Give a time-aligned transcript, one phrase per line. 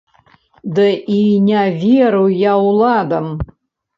[0.77, 1.17] Ды і
[1.49, 3.27] не веру я ўладам.